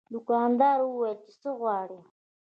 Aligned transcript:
دوکاندار 0.13 0.79
وویل 0.83 1.19
چې 1.25 1.33
څه 1.41 1.49
غواړې. 1.59 1.99